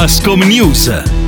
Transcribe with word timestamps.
Ascom 0.00 0.40
News. 0.48 1.19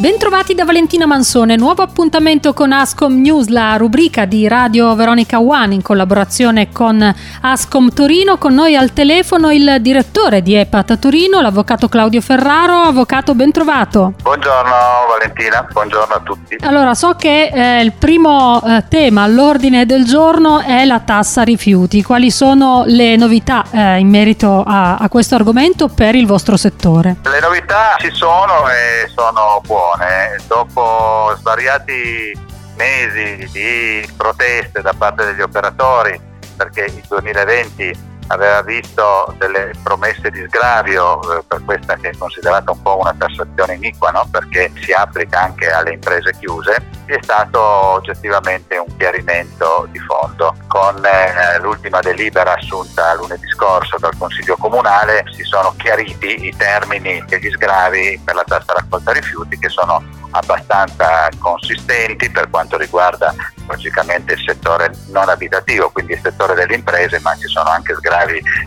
Bentrovati 0.00 0.54
da 0.54 0.64
Valentina 0.64 1.04
Mansone, 1.04 1.56
nuovo 1.56 1.82
appuntamento 1.82 2.54
con 2.54 2.72
Ascom 2.72 3.20
News, 3.20 3.48
la 3.48 3.76
rubrica 3.76 4.24
di 4.24 4.48
Radio 4.48 4.94
Veronica 4.94 5.38
One 5.38 5.74
in 5.74 5.82
collaborazione 5.82 6.72
con 6.72 7.14
Ascom 7.42 7.92
Torino. 7.92 8.38
Con 8.38 8.54
noi 8.54 8.76
al 8.76 8.94
telefono 8.94 9.50
il 9.50 9.76
direttore 9.82 10.40
di 10.40 10.54
EPAT 10.54 10.98
Torino, 10.98 11.42
l'avvocato 11.42 11.90
Claudio 11.90 12.22
Ferraro. 12.22 12.80
Avvocato, 12.80 13.34
bentrovato. 13.34 14.14
Buongiorno 14.22 14.72
Valentina, 15.06 15.68
buongiorno 15.70 16.14
a 16.14 16.20
tutti. 16.20 16.56
Allora, 16.62 16.94
so 16.94 17.12
che 17.16 17.50
eh, 17.52 17.82
il 17.82 17.92
primo 17.92 18.62
eh, 18.64 18.84
tema 18.88 19.24
all'ordine 19.24 19.84
del 19.84 20.06
giorno 20.06 20.60
è 20.60 20.86
la 20.86 21.00
tassa 21.00 21.42
rifiuti. 21.42 22.02
Quali 22.02 22.30
sono 22.30 22.84
le 22.86 23.16
novità 23.16 23.66
eh, 23.70 23.98
in 23.98 24.08
merito 24.08 24.64
a, 24.66 24.96
a 24.96 25.08
questo 25.10 25.34
argomento 25.34 25.88
per 25.88 26.14
il 26.14 26.26
vostro 26.26 26.56
settore? 26.56 27.16
Le 27.22 27.40
novità 27.40 27.96
ci 27.98 28.08
sono 28.14 28.66
e 28.66 29.06
sono 29.14 29.60
buone 29.66 29.88
situazione, 29.90 30.38
dopo 30.46 31.34
svariati 31.38 32.32
mesi 32.76 33.48
di 33.52 34.08
proteste 34.16 34.80
da 34.80 34.92
parte 34.96 35.24
degli 35.26 35.40
operatori, 35.40 36.18
perché 36.56 36.84
il 36.84 37.04
2020 37.08 38.08
aveva 38.30 38.62
visto 38.62 39.34
delle 39.38 39.72
promesse 39.82 40.30
di 40.30 40.44
sgravio 40.46 41.38
eh, 41.38 41.42
per 41.46 41.62
questa 41.64 41.96
che 41.96 42.10
è 42.10 42.16
considerata 42.16 42.70
un 42.70 42.82
po' 42.82 42.98
una 42.98 43.14
tassazione 43.16 43.74
iniqua, 43.74 44.10
no? 44.10 44.26
perché 44.30 44.72
si 44.80 44.92
applica 44.92 45.42
anche 45.42 45.70
alle 45.70 45.94
imprese 45.94 46.32
chiuse, 46.38 46.76
è 47.06 47.18
stato 47.20 47.60
oggettivamente 47.60 48.76
un 48.76 48.96
chiarimento 48.96 49.88
di 49.90 49.98
fondo. 49.98 50.54
Con 50.68 51.04
eh, 51.04 51.58
l'ultima 51.60 52.00
delibera 52.00 52.54
assunta 52.54 53.14
lunedì 53.14 53.48
scorso 53.48 53.98
dal 53.98 54.16
Consiglio 54.16 54.56
Comunale 54.56 55.24
si 55.34 55.42
sono 55.42 55.74
chiariti 55.76 56.46
i 56.46 56.56
termini 56.56 57.22
e 57.28 57.38
gli 57.38 57.50
sgravi 57.50 58.20
per 58.24 58.34
la 58.36 58.44
tassa 58.46 58.74
raccolta 58.74 59.12
rifiuti 59.12 59.58
che 59.58 59.68
sono 59.68 60.02
abbastanza 60.30 61.28
consistenti 61.38 62.30
per 62.30 62.48
quanto 62.50 62.76
riguarda 62.76 63.34
logicamente 63.66 64.34
il 64.34 64.42
settore 64.44 64.92
non 65.08 65.28
abitativo, 65.28 65.90
quindi 65.90 66.12
il 66.12 66.20
settore 66.22 66.54
delle 66.54 66.74
imprese, 66.74 67.20
ma 67.20 67.36
ci 67.36 67.46
sono 67.46 67.70
anche 67.70 67.94
sgravi 67.94 68.19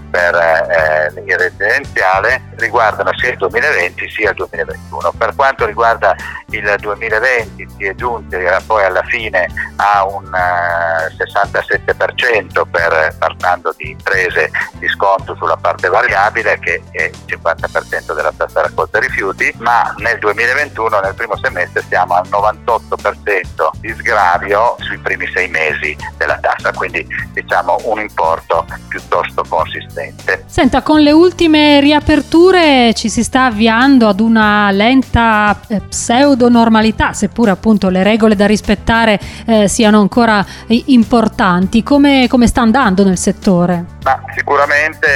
per 0.10 0.36
eh, 0.36 1.22
il 1.26 1.38
residenziale, 1.38 2.42
riguardano 2.58 3.12
sia 3.18 3.32
il 3.32 3.38
2020 3.38 4.10
sia 4.10 4.30
il 4.30 4.36
2021. 4.36 5.14
Per 5.18 5.36
quanto 5.36 5.66
riguarda 5.66 6.16
il 6.50 6.76
2020 6.80 7.68
si 7.78 7.86
è 7.86 7.96
giunti 7.96 8.38
poi 8.66 8.84
alla 8.84 9.04
fine 9.04 9.48
a 9.78 10.06
un 10.06 10.26
uh, 10.26 11.12
eh, 11.12 11.94
67% 11.96 12.64
per, 12.70 13.16
parlando 13.18 13.74
di 13.78 13.92
imprese 13.92 14.52
di 14.74 14.88
sconto 14.90 15.36
sulla 15.36 15.58
parte 15.58 15.90
variabile 15.90 16.60
che 16.60 16.82
è 16.92 17.04
il 17.04 17.18
50% 17.26 18.14
della 18.14 18.32
tassa 18.36 18.62
raccolta 18.62 19.00
rifiuti, 19.00 19.52
ma 19.58 19.94
nel 19.98 20.20
2021 20.20 21.00
nel 21.00 21.16
primo 21.16 21.38
semestre 21.38 21.84
siamo 21.88 22.16
al 22.16 22.28
98% 22.30 23.70
di 23.80 23.94
sgravio 23.94 24.76
sui 24.80 24.98
primi 25.00 25.28
sei 25.34 25.48
mesi 25.48 25.96
della 26.18 26.38
tassa, 26.40 26.72
quindi 26.72 27.06
diciamo 27.32 27.78
un 27.84 28.00
importo 28.00 28.66
piuttosto 28.88 29.43
consistente. 29.48 30.44
Senta, 30.46 30.82
con 30.82 31.02
le 31.02 31.12
ultime 31.12 31.80
riaperture 31.80 32.94
ci 32.94 33.10
si 33.10 33.24
sta 33.24 33.46
avviando 33.46 34.08
ad 34.08 34.20
una 34.20 34.72
lenta 34.72 35.60
eh, 35.68 35.82
pseudo 35.82 36.50
normalità, 36.50 37.14
seppure 37.14 37.52
appunto 37.52 37.90
le 37.90 38.04
regole 38.04 38.36
da 38.36 38.46
rispettare 38.46 39.20
eh, 39.46 39.68
siano 39.68 40.00
ancora 40.00 40.46
importanti. 40.68 41.84
Come, 41.84 42.28
come, 42.30 42.48
sta 42.48 42.62
andando 42.62 43.04
nel 43.04 43.18
settore? 43.18 43.86
Ma 44.04 44.22
sicuramente 44.36 45.08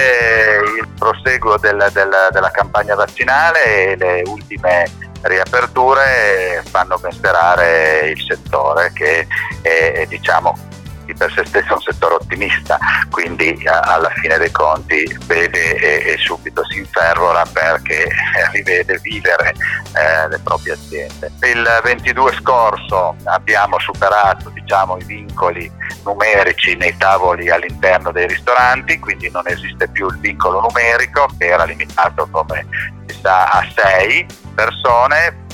il 0.79 0.87
proseguo 0.97 1.57
del, 1.57 1.89
del, 1.93 2.09
della 2.31 2.51
campagna 2.51 2.95
vaccinale 2.95 3.91
e 3.91 3.95
le 3.97 4.23
ultime 4.25 4.85
riaperture 5.21 6.63
fanno 6.69 6.97
ben 6.97 7.11
sperare 7.11 8.13
il 8.15 8.21
settore 8.21 8.91
che 8.93 9.27
è 9.61 10.05
diciamo 10.07 10.55
di 11.07 11.13
per 11.13 11.31
sé 11.31 11.45
stesso 11.45 11.73
un 11.73 11.81
settore 11.81 12.15
ottimista, 12.15 12.77
quindi 13.09 13.63
alla 13.65 14.09
fine 14.15 14.37
dei 14.37 14.51
conti 14.51 15.17
vede 15.25 15.75
e, 15.77 16.11
e 16.11 16.17
subito 16.17 16.63
si 16.65 16.79
infervola 16.79 17.45
perché 17.51 18.09
rivede 18.51 18.99
vivere 19.01 19.53
eh, 19.95 20.27
le 20.27 20.39
proprie 20.43 20.73
aziende. 20.73 21.31
Il 21.41 21.79
22 21.83 22.33
scorso 22.33 23.15
abbiamo 23.23 23.79
superato 23.79 24.49
diciamo, 24.49 24.97
i 24.97 25.03
vincoli 25.05 25.71
numerici 26.03 26.75
nei 26.75 26.95
tavoli 26.97 27.49
all'interno 27.49 28.11
dei 28.11 28.27
ristoranti, 28.27 28.99
quindi 28.99 29.31
non 29.31 29.43
esiste 29.47 29.87
più 29.87 30.07
il 30.07 30.19
vincolo 30.19 30.59
numerico 30.59 31.27
che 31.37 31.47
era 31.47 31.63
limitato 31.63 32.27
come 32.29 32.65
si 33.07 33.19
sa 33.21 33.45
a 33.45 33.65
6 33.73 34.25
persone 34.53 35.45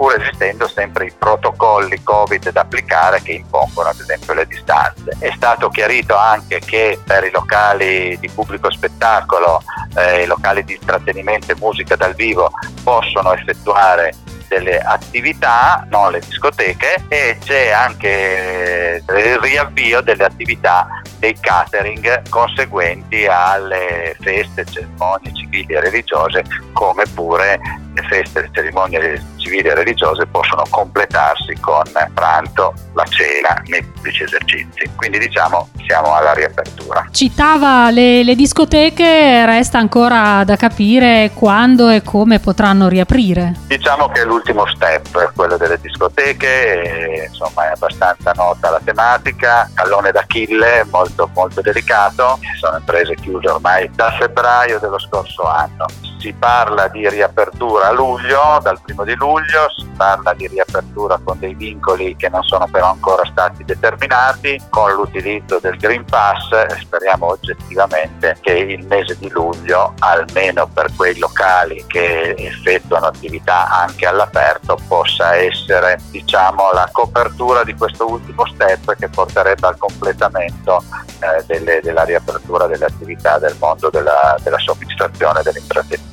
pur 0.00 0.18
esistendo 0.18 0.66
sempre 0.66 1.04
i 1.04 1.12
protocolli 1.12 2.02
Covid 2.02 2.52
da 2.52 2.62
applicare 2.62 3.20
che 3.20 3.32
impongono 3.32 3.90
ad 3.90 4.00
esempio 4.00 4.32
le 4.32 4.46
distanze. 4.46 5.14
È 5.18 5.30
stato 5.36 5.68
chiarito 5.68 6.16
anche 6.16 6.58
che 6.60 6.98
per 7.04 7.24
i 7.24 7.30
locali 7.30 8.18
di 8.18 8.30
pubblico 8.30 8.70
spettacolo, 8.72 9.62
eh, 9.96 10.22
i 10.22 10.26
locali 10.26 10.64
di 10.64 10.72
intrattenimento 10.72 11.52
e 11.52 11.56
musica 11.60 11.96
dal 11.96 12.14
vivo 12.14 12.50
possono 12.82 13.34
effettuare 13.34 14.14
delle 14.48 14.78
attività, 14.78 15.86
non 15.90 16.12
le 16.12 16.20
discoteche, 16.20 17.04
e 17.08 17.36
c'è 17.44 17.68
anche 17.68 19.04
il 19.06 19.38
riavvio 19.38 20.00
delle 20.00 20.24
attività 20.24 20.88
dei 21.18 21.36
catering 21.38 22.26
conseguenti 22.30 23.26
alle 23.26 24.16
feste, 24.18 24.64
cerimonie 24.64 25.34
civili 25.34 25.74
e 25.74 25.80
religiose, 25.80 26.42
come 26.72 27.04
pure 27.14 27.60
le 27.92 28.02
feste 28.08 28.44
e 28.44 28.48
cerimonie 28.50 28.98
civili 29.40 29.68
e 29.68 29.74
religiose 29.74 30.26
possono 30.26 30.62
completarsi 30.70 31.56
con 31.60 31.82
pranzo, 32.14 32.72
la 32.94 33.04
cena 33.04 33.60
nei 33.66 33.82
pubblici 33.82 34.22
esercizi. 34.22 34.90
Quindi 34.96 35.18
diciamo 35.18 35.68
siamo 35.86 36.14
alla 36.14 36.32
riapertura. 36.32 37.06
Citava 37.10 37.90
le, 37.90 38.22
le 38.22 38.34
discoteche, 38.36 39.44
resta 39.44 39.78
ancora 39.78 40.44
da 40.44 40.54
capire 40.54 41.32
quando 41.34 41.88
e 41.88 42.02
come 42.02 42.38
potranno 42.38 42.88
riaprire. 42.88 43.54
Diciamo 43.66 44.08
che 44.08 44.24
l'ultimo 44.24 44.66
step 44.68 45.18
è 45.18 45.30
quello 45.34 45.56
delle 45.56 45.78
discoteche, 45.80 47.28
insomma 47.28 47.68
è 47.68 47.72
abbastanza 47.72 48.32
nota 48.36 48.70
la 48.70 48.80
tematica, 48.84 49.68
tallone 49.74 50.12
d'Achille 50.12 50.86
molto, 50.90 51.28
molto 51.34 51.60
delicato, 51.60 52.38
sono 52.60 52.76
imprese 52.76 53.14
chiuse 53.16 53.48
ormai 53.48 53.90
da 53.92 54.14
febbraio 54.18 54.78
dello 54.78 54.98
scorso 54.98 55.42
anno 55.42 55.86
si 56.20 56.32
parla 56.34 56.86
di 56.88 57.08
riapertura 57.08 57.88
a 57.88 57.92
luglio, 57.92 58.60
dal 58.62 58.80
primo 58.82 59.04
di 59.04 59.14
luglio, 59.14 59.66
si 59.76 59.90
parla 59.96 60.34
di 60.34 60.46
riapertura 60.46 61.18
con 61.24 61.38
dei 61.38 61.54
vincoli 61.54 62.14
che 62.16 62.28
non 62.28 62.42
sono 62.42 62.68
però 62.70 62.90
ancora 62.90 63.24
stati 63.24 63.64
determinati, 63.64 64.60
con 64.68 64.92
l'utilizzo 64.92 65.58
del 65.60 65.76
Green 65.78 66.04
Pass 66.04 66.66
speriamo 66.80 67.28
oggettivamente 67.28 68.36
che 68.40 68.52
il 68.52 68.86
mese 68.86 69.16
di 69.18 69.30
luglio, 69.30 69.94
almeno 70.00 70.68
per 70.68 70.90
quei 70.94 71.18
locali 71.18 71.82
che 71.86 72.34
effettuano 72.36 73.06
attività 73.06 73.68
anche 73.70 74.06
all'aperto, 74.06 74.76
possa 74.86 75.36
essere 75.36 75.98
diciamo, 76.10 76.70
la 76.72 76.88
copertura 76.92 77.64
di 77.64 77.74
questo 77.74 78.08
ultimo 78.08 78.44
step 78.46 78.94
che 78.96 79.08
porterebbe 79.08 79.66
al 79.66 79.78
completamento 79.78 80.82
eh, 81.20 81.42
delle, 81.46 81.80
della 81.82 82.04
riapertura 82.04 82.66
delle 82.66 82.84
attività 82.84 83.38
del 83.38 83.56
mondo 83.58 83.88
della, 83.88 84.36
della 84.42 84.58
somministrazione 84.58 85.42
dell'intrattenimento. 85.42 86.09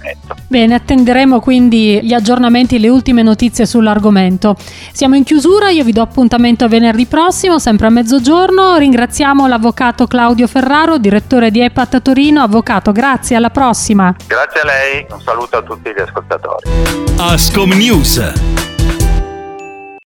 Bene, 0.49 0.75
attenderemo 0.75 1.41
quindi 1.41 1.99
gli 2.01 2.13
aggiornamenti, 2.13 2.79
le 2.79 2.87
ultime 2.87 3.21
notizie 3.21 3.65
sull'argomento. 3.65 4.55
Siamo 4.93 5.15
in 5.15 5.23
chiusura, 5.23 5.69
io 5.69 5.83
vi 5.83 5.91
do 5.91 6.01
appuntamento 6.01 6.63
a 6.63 6.67
venerdì 6.69 7.05
prossimo, 7.05 7.59
sempre 7.59 7.87
a 7.87 7.89
mezzogiorno. 7.89 8.77
Ringraziamo 8.77 9.45
l'avvocato 9.45 10.07
Claudio 10.07 10.47
Ferraro, 10.47 10.97
direttore 10.97 11.51
di 11.51 11.59
EPAT 11.59 12.01
Torino. 12.01 12.41
Avvocato, 12.41 12.93
grazie, 12.93 13.35
alla 13.35 13.49
prossima. 13.49 14.15
Grazie 14.25 14.61
a 14.61 14.65
lei, 14.65 15.05
un 15.09 15.21
saluto 15.21 15.57
a 15.57 15.61
tutti 15.61 15.89
gli 15.89 16.01
ascoltatori. 16.01 16.69
Ascom 17.17 17.71
News 17.73 18.76